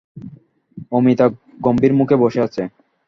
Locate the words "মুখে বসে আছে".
1.99-2.61